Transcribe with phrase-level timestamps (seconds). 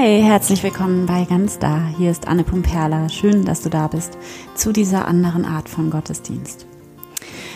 [0.00, 1.88] Hi, herzlich willkommen bei Ganz Da.
[1.98, 3.08] Hier ist Anne Pumperla.
[3.08, 4.16] Schön, dass du da bist
[4.54, 6.66] zu dieser anderen Art von Gottesdienst.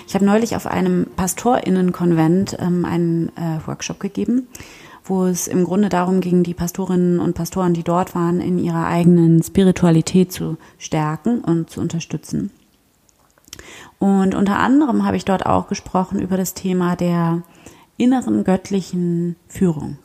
[0.08, 4.48] Ich habe neulich auf einem Pastorinnenkonvent ähm, einen äh, Workshop gegeben,
[5.05, 8.88] wo es im Grunde darum ging, die Pastorinnen und Pastoren, die dort waren, in ihrer
[8.88, 12.50] eigenen Spiritualität zu stärken und zu unterstützen.
[14.00, 17.43] Und unter anderem habe ich dort auch gesprochen über das Thema der
[17.98, 19.98] inneren göttlichen Führung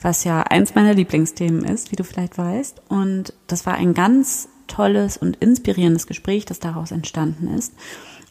[0.00, 2.82] was ja eins meiner Lieblingsthemen ist, wie du vielleicht weißt.
[2.88, 7.74] Und das war ein ganz tolles und inspirierendes Gespräch, das daraus entstanden ist.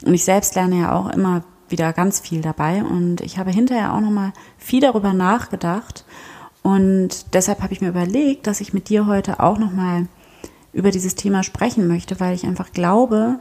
[0.06, 2.84] Und ich selbst lerne ja auch immer wieder ganz viel dabei.
[2.84, 6.06] Und ich habe hinterher auch nochmal viel darüber nachgedacht.
[6.64, 10.08] Und deshalb habe ich mir überlegt, dass ich mit dir heute auch nochmal
[10.74, 13.40] über dieses Thema sprechen möchte, weil ich einfach glaube,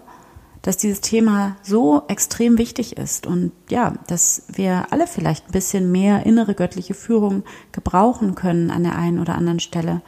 [0.63, 5.93] dass dieses Thema so extrem wichtig ist und ja, dass wir alle vielleicht ein bisschen
[5.93, 10.03] mehr innere göttliche Führung gebrauchen können an der einen oder anderen Stelle.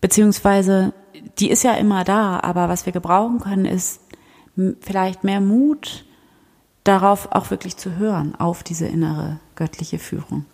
[0.00, 0.94] Beziehungsweise,
[1.38, 4.00] die ist ja immer da, aber was wir gebrauchen können, ist
[4.80, 6.04] vielleicht mehr Mut
[6.84, 10.46] darauf auch wirklich zu hören, auf diese innere göttliche Führung.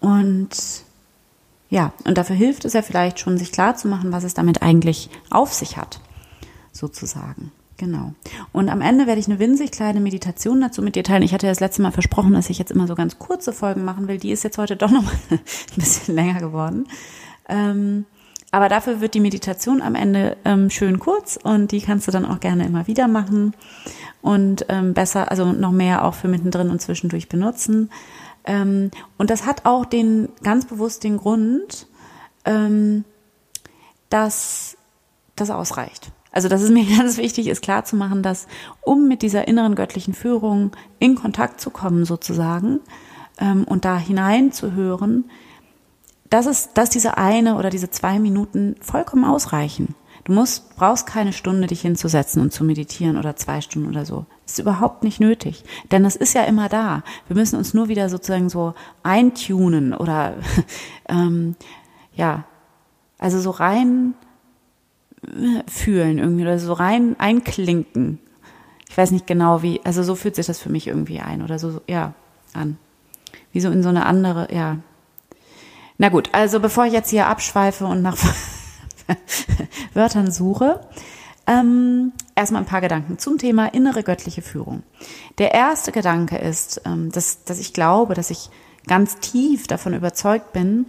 [0.00, 0.84] Und
[1.68, 4.62] ja, und dafür hilft es ja vielleicht schon, sich klar zu machen, was es damit
[4.62, 6.00] eigentlich auf sich hat,
[6.72, 7.52] sozusagen.
[7.78, 8.12] Genau.
[8.52, 11.22] Und am Ende werde ich eine winzig kleine Meditation dazu mit dir teilen.
[11.22, 13.84] Ich hatte ja das letzte Mal versprochen, dass ich jetzt immer so ganz kurze Folgen
[13.84, 14.18] machen will.
[14.18, 15.40] Die ist jetzt heute doch noch ein
[15.76, 16.86] bisschen länger geworden.
[17.48, 18.06] Ähm,
[18.50, 22.24] aber dafür wird die Meditation am Ende ähm, schön kurz und die kannst du dann
[22.24, 23.54] auch gerne immer wieder machen
[24.22, 27.90] und ähm, besser, also noch mehr auch für mittendrin und zwischendurch benutzen.
[28.46, 31.86] Ähm, und das hat auch den ganz bewusst den Grund,
[32.44, 33.04] ähm,
[34.08, 34.78] dass
[35.34, 36.10] das ausreicht.
[36.36, 38.46] Also das ist mir ganz wichtig, ist klar zu machen, dass
[38.82, 42.80] um mit dieser inneren göttlichen Führung in Kontakt zu kommen sozusagen
[43.38, 45.30] ähm, und da hineinzuhören,
[46.28, 49.94] dass es, dass diese eine oder diese zwei Minuten vollkommen ausreichen.
[50.24, 54.26] Du musst, brauchst keine Stunde, dich hinzusetzen und zu meditieren oder zwei Stunden oder so.
[54.44, 55.64] Das ist überhaupt nicht nötig.
[55.90, 57.02] Denn das ist ja immer da.
[57.28, 60.34] Wir müssen uns nur wieder sozusagen so eintunen oder
[61.08, 61.56] ähm,
[62.14, 62.44] ja,
[63.18, 64.14] also so rein
[65.68, 68.18] fühlen irgendwie oder so rein einklinken.
[68.88, 71.58] Ich weiß nicht genau wie, also so fühlt sich das für mich irgendwie ein oder
[71.58, 72.14] so, ja,
[72.54, 72.78] an.
[73.52, 74.78] Wie so in so eine andere, ja.
[75.98, 78.16] Na gut, also bevor ich jetzt hier abschweife und nach
[79.94, 80.80] Wörtern suche,
[81.46, 84.82] ähm, erstmal ein paar Gedanken zum Thema innere göttliche Führung.
[85.38, 88.50] Der erste Gedanke ist, ähm, dass, dass ich glaube, dass ich
[88.86, 90.86] ganz tief davon überzeugt bin,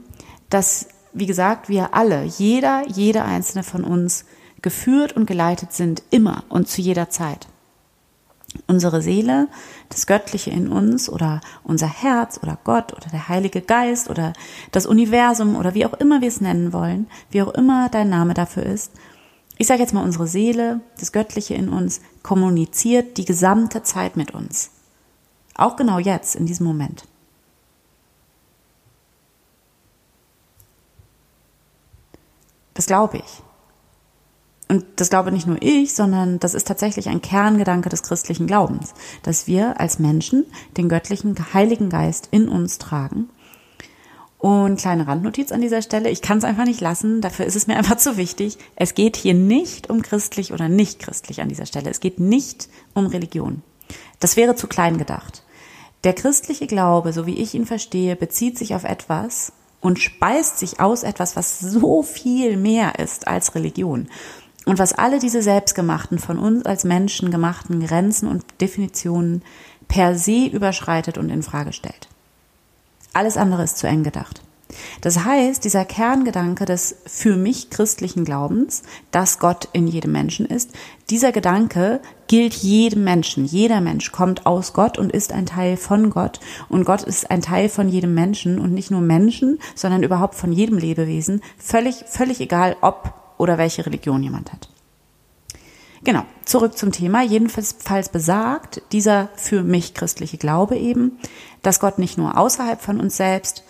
[0.50, 4.26] dass wie gesagt, wir alle, jeder, jede einzelne von uns
[4.62, 7.48] geführt und geleitet sind, immer und zu jeder Zeit.
[8.66, 9.50] Unsere Seele,
[9.90, 14.34] das Göttliche in uns oder unser Herz oder Gott oder der Heilige Geist oder
[14.72, 18.34] das Universum oder wie auch immer wir es nennen wollen, wie auch immer dein Name
[18.34, 18.92] dafür ist.
[19.58, 24.32] Ich sage jetzt mal, unsere Seele, das Göttliche in uns, kommuniziert die gesamte Zeit mit
[24.32, 24.72] uns.
[25.56, 27.06] Auch genau jetzt, in diesem Moment.
[32.78, 33.44] Das glaube ich.
[34.70, 38.94] Und das glaube nicht nur ich, sondern das ist tatsächlich ein Kerngedanke des christlichen Glaubens,
[39.24, 40.46] dass wir als Menschen
[40.78, 43.30] den göttlichen Heiligen Geist in uns tragen.
[44.38, 47.66] Und kleine Randnotiz an dieser Stelle, ich kann es einfach nicht lassen, dafür ist es
[47.66, 48.60] mir einfach zu wichtig.
[48.76, 51.90] Es geht hier nicht um christlich oder nicht christlich an dieser Stelle.
[51.90, 53.64] Es geht nicht um Religion.
[54.20, 55.44] Das wäre zu klein gedacht.
[56.04, 60.80] Der christliche Glaube, so wie ich ihn verstehe, bezieht sich auf etwas, und speist sich
[60.80, 64.08] aus etwas, was so viel mehr ist als Religion
[64.66, 69.44] und was alle diese selbstgemachten, von uns als Menschen gemachten Grenzen und Definitionen
[69.88, 72.10] per se überschreitet und in Frage stellt.
[73.14, 74.42] Alles andere ist zu eng gedacht.
[75.02, 80.72] Das heißt, dieser Kerngedanke des für mich christlichen Glaubens, dass Gott in jedem Menschen ist,
[81.10, 83.46] dieser Gedanke gilt jedem Menschen.
[83.46, 86.40] Jeder Mensch kommt aus Gott und ist ein Teil von Gott.
[86.68, 90.52] Und Gott ist ein Teil von jedem Menschen und nicht nur Menschen, sondern überhaupt von
[90.52, 91.42] jedem Lebewesen.
[91.58, 94.70] Völlig, völlig egal, ob oder welche Religion jemand hat.
[96.04, 97.24] Genau, zurück zum Thema.
[97.24, 101.18] Jedenfalls besagt dieser für mich christliche Glaube eben,
[101.64, 103.64] dass Gott nicht nur außerhalb von uns selbst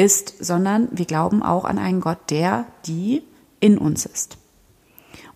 [0.00, 3.22] ist, sondern wir glauben auch an einen Gott, der, die
[3.60, 4.38] in uns ist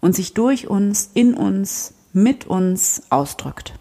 [0.01, 3.75] und sich durch uns, in uns, mit uns ausdrückt.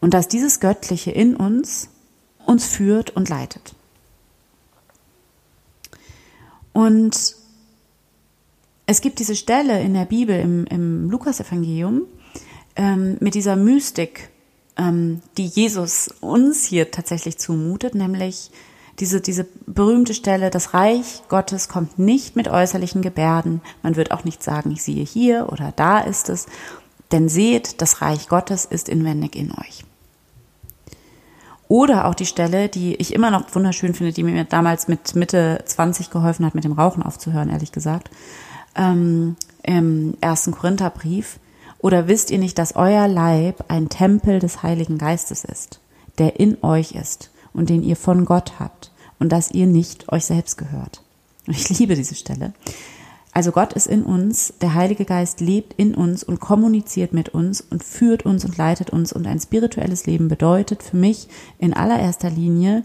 [0.00, 1.88] Und dass dieses Göttliche in uns
[2.46, 3.74] uns führt und leitet.
[6.72, 7.36] Und
[8.86, 12.02] es gibt diese Stelle in der Bibel, im, im Lukas-Evangelium,
[12.76, 14.30] ähm, mit dieser Mystik,
[14.76, 18.50] ähm, die Jesus uns hier tatsächlich zumutet, nämlich
[18.98, 23.62] Diese, diese berühmte Stelle, das Reich Gottes kommt nicht mit äußerlichen Gebärden.
[23.82, 26.46] Man wird auch nicht sagen, ich sehe hier oder da ist es.
[27.10, 29.84] Denn seht, das Reich Gottes ist inwendig in euch.
[31.68, 35.62] Oder auch die Stelle, die ich immer noch wunderschön finde, die mir damals mit Mitte
[35.64, 38.10] 20 geholfen hat, mit dem Rauchen aufzuhören, ehrlich gesagt,
[38.76, 41.38] ähm, im ersten Korintherbrief.
[41.78, 45.80] Oder wisst ihr nicht, dass euer Leib ein Tempel des Heiligen Geistes ist,
[46.18, 50.24] der in euch ist und den ihr von Gott habt und dass ihr nicht euch
[50.24, 51.02] selbst gehört?
[51.46, 52.52] Ich liebe diese Stelle.
[53.32, 57.62] Also Gott ist in uns, der Heilige Geist lebt in uns und kommuniziert mit uns
[57.62, 59.12] und führt uns und leitet uns.
[59.12, 61.28] Und ein spirituelles Leben bedeutet für mich
[61.58, 62.84] in allererster Linie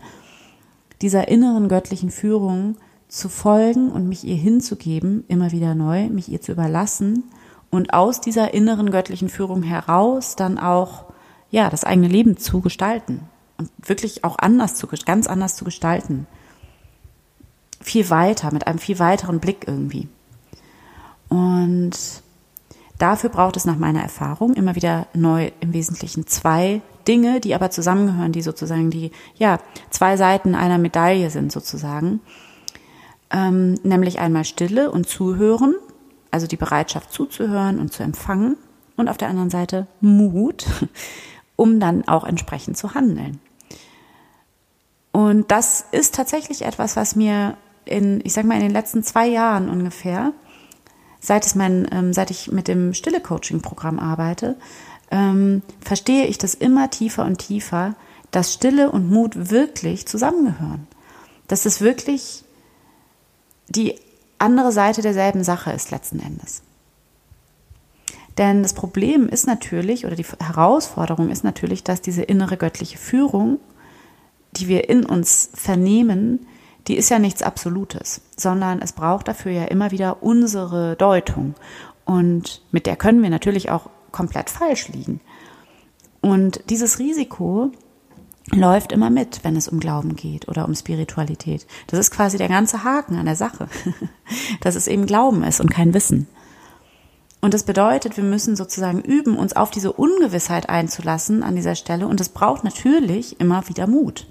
[1.01, 2.77] dieser inneren göttlichen Führung
[3.09, 7.23] zu folgen und mich ihr hinzugeben, immer wieder neu, mich ihr zu überlassen
[7.69, 11.05] und aus dieser inneren göttlichen Führung heraus dann auch,
[11.51, 13.21] ja, das eigene Leben zu gestalten
[13.57, 16.27] und wirklich auch anders zu, ganz anders zu gestalten.
[17.81, 20.07] Viel weiter, mit einem viel weiteren Blick irgendwie.
[21.29, 21.91] Und
[22.97, 27.69] dafür braucht es nach meiner Erfahrung immer wieder neu im Wesentlichen zwei Dinge, die aber
[27.69, 32.19] zusammengehören, die sozusagen die, ja, zwei Seiten einer Medaille sind sozusagen.
[33.29, 35.75] Ähm, nämlich einmal Stille und Zuhören,
[36.31, 38.57] also die Bereitschaft zuzuhören und zu empfangen.
[38.95, 40.65] Und auf der anderen Seite Mut,
[41.55, 43.39] um dann auch entsprechend zu handeln.
[45.27, 49.27] Und das ist tatsächlich etwas, was mir in, ich sag mal, in den letzten zwei
[49.27, 50.31] Jahren ungefähr
[51.19, 54.55] seit, es mein, ähm, seit ich mit dem Stille-Coaching-Programm arbeite,
[55.11, 57.95] ähm, verstehe ich das immer tiefer und tiefer,
[58.31, 60.87] dass Stille und Mut wirklich zusammengehören.
[61.49, 62.45] Dass es wirklich
[63.67, 63.99] die
[64.37, 66.61] andere Seite derselben Sache ist letzten Endes.
[68.37, 73.59] Denn das Problem ist natürlich, oder die Herausforderung ist natürlich, dass diese innere göttliche Führung,
[74.59, 76.45] die wir in uns vernehmen,
[76.87, 81.55] die ist ja nichts Absolutes, sondern es braucht dafür ja immer wieder unsere Deutung.
[82.05, 85.19] Und mit der können wir natürlich auch komplett falsch liegen.
[86.21, 87.71] Und dieses Risiko
[88.51, 91.67] läuft immer mit, wenn es um Glauben geht oder um Spiritualität.
[91.87, 93.67] Das ist quasi der ganze Haken an der Sache,
[94.61, 96.27] dass es eben Glauben ist und kein Wissen.
[97.41, 102.07] Und das bedeutet, wir müssen sozusagen üben, uns auf diese Ungewissheit einzulassen an dieser Stelle.
[102.07, 104.27] Und es braucht natürlich immer wieder Mut.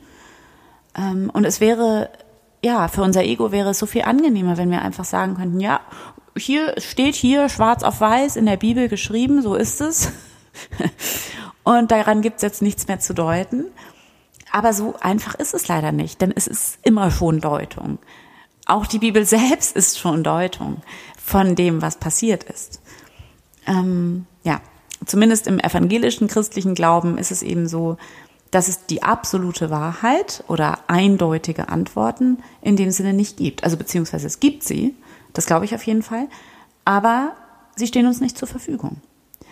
[0.97, 2.11] Ähm, und es wäre
[2.67, 5.81] ja, für unser Ego wäre es so viel angenehmer, wenn wir einfach sagen könnten, ja,
[6.37, 10.11] hier steht hier schwarz auf weiß in der Bibel geschrieben, so ist es.
[11.65, 13.67] Und daran gibt es jetzt nichts mehr zu deuten.
[14.53, 17.99] Aber so einfach ist es leider nicht, denn es ist immer schon Deutung.
[18.67, 20.83] Auch die Bibel selbst ist schon Deutung
[21.23, 22.81] von dem, was passiert ist.
[23.67, 24.61] Ähm, ja,
[25.05, 27.97] zumindest im evangelischen christlichen Glauben ist es eben so,
[28.51, 33.65] dass es die absolute Wahrheit oder eindeutige Antworten in dem Sinne nicht gibt.
[33.65, 34.95] Also beziehungsweise es gibt sie,
[35.33, 36.29] das glaube ich auf jeden Fall,
[36.85, 37.33] aber
[37.75, 38.99] sie stehen uns nicht zur Verfügung.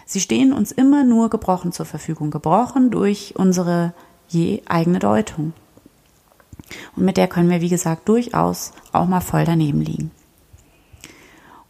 [0.07, 3.95] Sie stehen uns immer nur gebrochen zur Verfügung, gebrochen durch unsere
[4.29, 5.53] je eigene Deutung.
[6.97, 10.11] Und mit der können wir, wie gesagt, durchaus auch mal voll daneben liegen.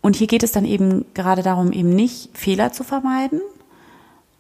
[0.00, 3.41] Und hier geht es dann eben gerade darum, eben nicht Fehler zu vermeiden,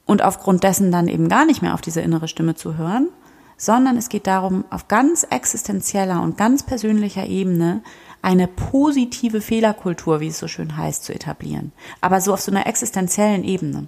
[0.06, 3.08] und aufgrund dessen dann eben gar nicht mehr auf diese innere Stimme zu hören,
[3.56, 7.82] sondern es geht darum, auf ganz existenzieller und ganz persönlicher Ebene
[8.20, 11.72] eine positive Fehlerkultur, wie es so schön heißt, zu etablieren.
[12.00, 13.86] Aber so auf so einer existenziellen Ebene.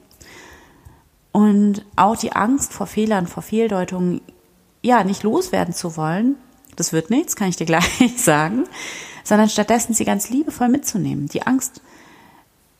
[1.33, 4.21] Und auch die Angst vor Fehlern, vor Fehldeutungen,
[4.83, 6.37] ja, nicht loswerden zu wollen,
[6.77, 8.65] das wird nichts, kann ich dir gleich sagen,
[9.25, 11.27] sondern stattdessen sie ganz liebevoll mitzunehmen.
[11.29, 11.81] Die Angst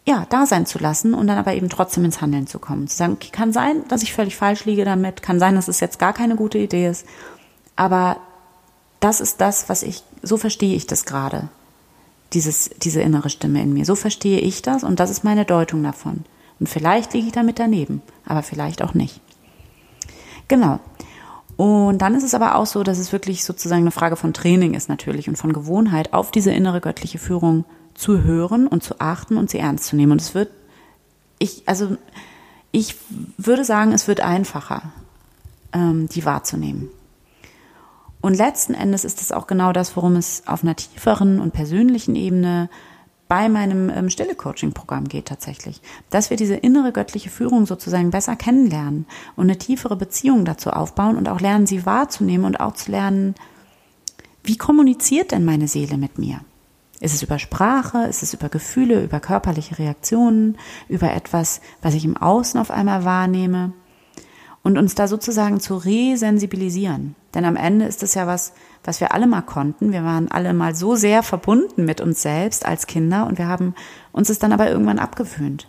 [0.07, 2.87] ja, da sein zu lassen und dann aber eben trotzdem ins Handeln zu kommen.
[2.87, 5.81] Zu sagen, okay, kann sein, dass ich völlig falsch liege damit, kann sein, dass es
[5.81, 7.05] jetzt gar keine gute Idee ist,
[7.75, 8.19] aber
[9.01, 11.49] das ist das, was ich, so verstehe ich das gerade,
[12.33, 13.85] dieses, diese innere Stimme in mir.
[13.85, 16.25] So verstehe ich das und das ist meine Deutung davon.
[16.59, 19.21] Und vielleicht liege ich damit daneben, aber vielleicht auch nicht.
[20.49, 20.81] Genau.
[21.57, 24.75] Und dann ist es aber auch so, dass es wirklich sozusagen eine Frage von Training
[24.75, 27.65] ist natürlich und von Gewohnheit, auf diese innere göttliche Führung
[27.97, 30.13] zu hören und zu achten und sie ernst zu nehmen.
[30.13, 30.51] Und es wird,
[31.39, 31.97] ich, also
[32.73, 32.97] ich
[33.39, 34.83] würde sagen, es wird einfacher,
[35.73, 36.91] ähm, die wahrzunehmen.
[38.21, 42.17] Und letzten Endes ist es auch genau das, worum es auf einer tieferen und persönlichen
[42.17, 42.69] Ebene
[43.29, 45.81] bei meinem ähm, Stille-Coaching-Programm geht tatsächlich.
[46.11, 51.17] Dass wir diese innere göttliche Führung sozusagen besser kennenlernen und eine tiefere Beziehung dazu aufbauen
[51.17, 53.35] und auch lernen, sie wahrzunehmen und auch zu lernen,
[54.45, 56.41] wie kommuniziert denn meine Seele mit mir?
[57.01, 58.07] Ist es über Sprache?
[58.07, 60.57] Ist es über Gefühle, über körperliche Reaktionen,
[60.89, 63.73] über etwas, was ich im Außen auf einmal wahrnehme?
[64.67, 67.15] und uns da sozusagen zu resensibilisieren.
[67.35, 69.93] Denn am Ende ist es ja was, was wir alle mal konnten.
[69.93, 73.77] Wir waren alle mal so sehr verbunden mit uns selbst als Kinder und wir haben
[74.11, 75.69] uns es dann aber irgendwann abgewöhnt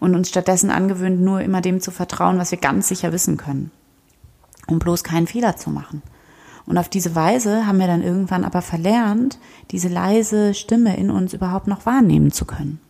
[0.00, 3.70] und uns stattdessen angewöhnt, nur immer dem zu vertrauen, was wir ganz sicher wissen können,
[4.66, 6.02] um bloß keinen Fehler zu machen.
[6.66, 9.38] Und auf diese Weise haben wir dann irgendwann aber verlernt,
[9.70, 12.80] diese leise Stimme in uns überhaupt noch wahrnehmen zu können.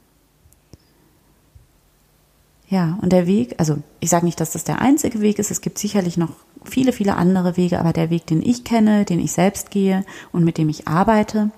[2.68, 5.60] Ja, und der Weg, also ich sage nicht, dass das der einzige Weg ist, es
[5.60, 6.30] gibt sicherlich noch
[6.64, 10.44] viele, viele andere Wege, aber der Weg, den ich kenne, den ich selbst gehe und
[10.44, 11.50] mit dem ich arbeite,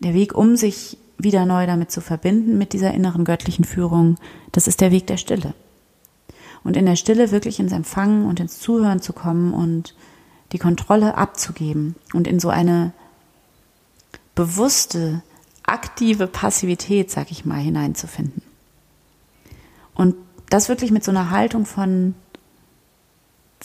[0.00, 4.16] der Weg, um sich wieder neu damit zu verbinden, mit dieser inneren göttlichen Führung,
[4.50, 5.54] das ist der Weg der Stille.
[6.64, 9.94] Und in der Stille wirklich ins Empfangen und ins Zuhören zu kommen und
[10.52, 12.92] die Kontrolle abzugeben und in so eine
[14.34, 15.22] bewusste,
[15.64, 18.42] aktive Passivität, sag ich mal, hineinzufinden.
[19.94, 20.14] Und
[20.50, 22.14] das wirklich mit so einer Haltung von,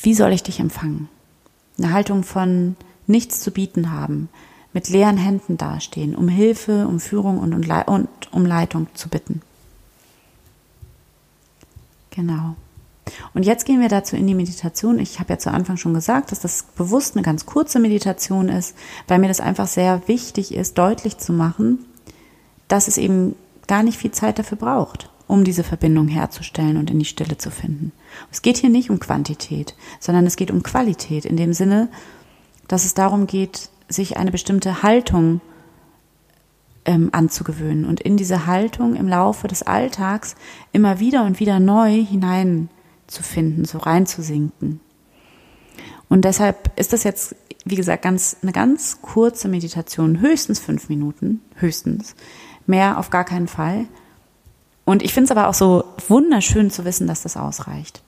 [0.01, 1.10] wie soll ich dich empfangen?
[1.77, 2.75] Eine Haltung von
[3.08, 4.29] nichts zu bieten haben,
[4.74, 9.41] mit leeren Händen dastehen, um Hilfe, um Führung und, und um Leitung zu bitten.
[12.12, 12.56] Genau.
[13.34, 15.00] Und jetzt gehen wir dazu in die Meditation.
[15.00, 18.76] Ich habe ja zu Anfang schon gesagt, dass das bewusst eine ganz kurze Meditation ist,
[19.08, 21.86] weil mir das einfach sehr wichtig ist, deutlich zu machen,
[22.68, 23.36] dass es eben
[23.68, 27.52] gar nicht viel Zeit dafür braucht um diese Verbindung herzustellen und in die Stille zu
[27.52, 27.92] finden.
[28.32, 31.90] Es geht hier nicht um Quantität, sondern es geht um Qualität in dem Sinne,
[32.68, 35.42] dass es darum geht, sich eine bestimmte Haltung
[36.86, 40.36] ähm, anzugewöhnen und in diese Haltung im Laufe des Alltags
[40.72, 41.92] immer wieder und wieder neu
[43.08, 44.80] hineinzufinden, so reinzusinken.
[46.10, 47.36] Und deshalb ist das jetzt,
[47.66, 52.16] wie gesagt, ganz, eine ganz kurze Meditation, höchstens fünf Minuten, höchstens.
[52.66, 53.86] Mehr auf gar keinen Fall.
[54.86, 58.02] Und ich finde es aber auch so wunderschön zu wissen, dass das ausreicht.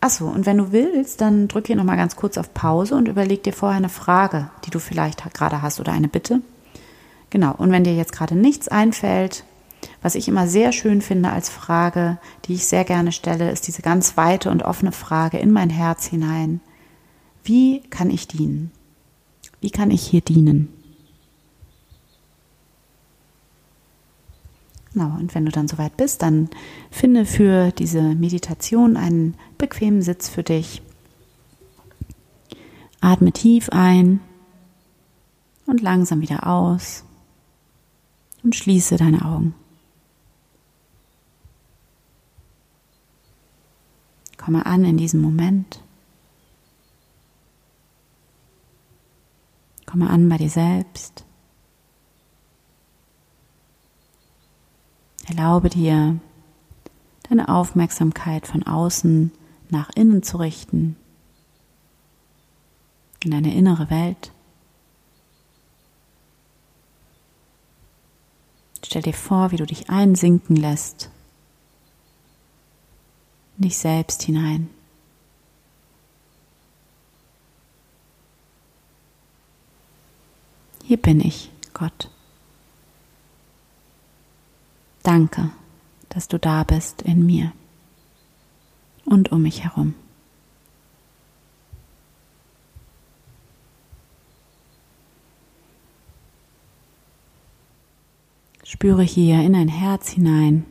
[0.00, 3.42] Achso, und wenn du willst, dann drück hier nochmal ganz kurz auf Pause und überleg
[3.44, 6.40] dir vorher eine Frage, die du vielleicht gerade hast oder eine Bitte.
[7.30, 9.44] Genau, und wenn dir jetzt gerade nichts einfällt,
[10.00, 13.82] was ich immer sehr schön finde als Frage, die ich sehr gerne stelle, ist diese
[13.82, 16.60] ganz weite und offene Frage in mein Herz hinein.
[17.44, 18.70] Wie kann ich dienen?
[19.60, 20.68] Wie kann ich hier dienen?
[24.92, 26.50] Genau, und wenn du dann soweit bist, dann
[26.90, 30.82] finde für diese Meditation einen bequemen Sitz für dich.
[33.00, 34.20] Atme tief ein
[35.66, 37.04] und langsam wieder aus
[38.42, 39.54] und schließe deine Augen.
[44.44, 45.80] Komme an in diesem Moment.
[49.86, 51.24] Komme an bei dir selbst.
[55.28, 56.18] Erlaube dir,
[57.28, 59.30] deine Aufmerksamkeit von außen
[59.70, 60.96] nach innen zu richten,
[63.22, 64.32] in deine innere Welt.
[68.84, 71.11] Stell dir vor, wie du dich einsinken lässt,
[73.62, 74.68] dich selbst hinein.
[80.84, 82.10] Hier bin ich, Gott.
[85.02, 85.50] Danke,
[86.08, 87.52] dass du da bist in mir
[89.04, 89.94] und um mich herum.
[98.64, 100.66] Spüre hier in dein Herz hinein.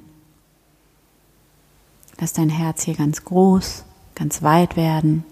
[2.22, 5.24] Lass dein Herz hier ganz groß, ganz weit werden.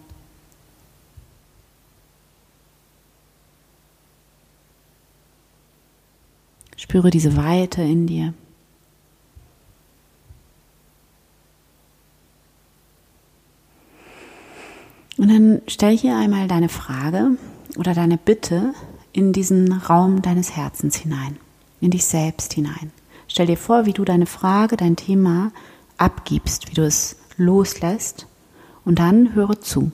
[6.76, 8.34] Spüre diese Weite in dir.
[15.18, 17.38] Und dann stell hier einmal deine Frage
[17.78, 18.74] oder deine Bitte
[19.14, 21.38] in diesen Raum deines Herzens hinein,
[21.82, 22.92] in dich selbst hinein.
[23.28, 25.52] Stell dir vor, wie du deine Frage, dein Thema
[26.00, 28.28] abgibst, wie du es loslässt
[28.86, 29.92] und dann höre zu.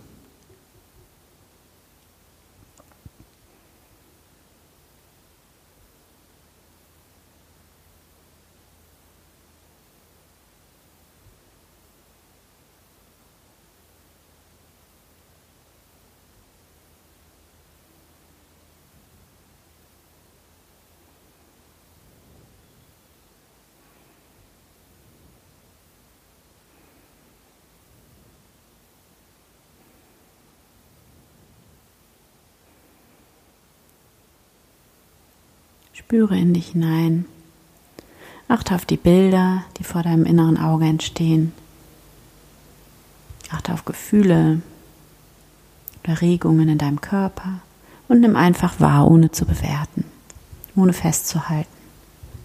[35.98, 37.24] Spüre in dich hinein.
[38.50, 41.54] Achte auf die Bilder, die vor deinem inneren Auge entstehen.
[43.50, 44.62] Achte auf Gefühle
[46.04, 47.62] oder Regungen in deinem Körper
[48.10, 50.04] und nimm einfach wahr, ohne zu bewerten,
[50.76, 51.70] ohne festzuhalten.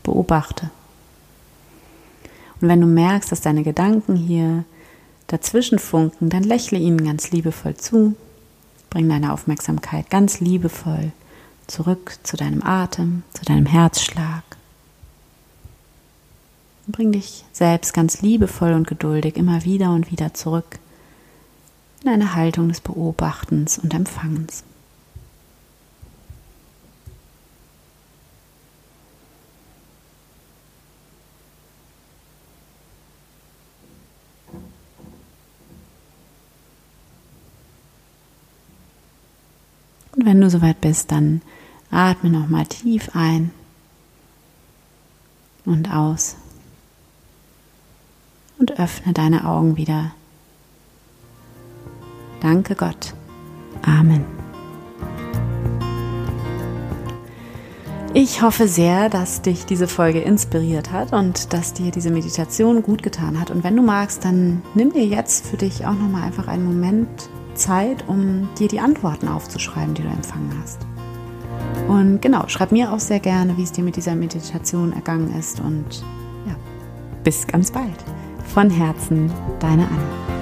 [0.05, 0.71] Beobachte.
[2.61, 4.65] Und wenn du merkst, dass deine Gedanken hier
[5.27, 8.15] dazwischen funken, dann lächle ihnen ganz liebevoll zu.
[8.91, 11.11] Bring deine Aufmerksamkeit ganz liebevoll
[11.71, 14.43] zurück zu deinem Atem, zu deinem Herzschlag.
[16.87, 20.79] Und bring dich selbst ganz liebevoll und geduldig immer wieder und wieder zurück
[22.03, 24.65] in eine Haltung des Beobachtens und Empfangens.
[40.17, 41.41] Und wenn du soweit bist, dann
[41.91, 43.51] atme nochmal tief ein
[45.65, 46.37] und aus.
[48.59, 50.13] Und öffne deine Augen wieder.
[52.41, 53.15] Danke Gott.
[53.83, 54.25] Amen.
[58.13, 63.05] Ich hoffe sehr, dass dich diese Folge inspiriert hat und dass dir diese Meditation gut
[63.05, 63.53] getan hat.
[63.53, 67.09] Und wenn du magst, dann nimm dir jetzt für dich auch nochmal einfach einen Moment
[67.55, 70.90] Zeit, um dir die Antworten aufzuschreiben, die du empfangen hast.
[71.91, 75.59] Und genau, schreib mir auch sehr gerne, wie es dir mit dieser Meditation ergangen ist.
[75.59, 76.05] Und
[76.47, 76.55] ja,
[77.25, 78.05] bis ganz bald.
[78.55, 79.29] Von Herzen,
[79.59, 80.40] deine Anna.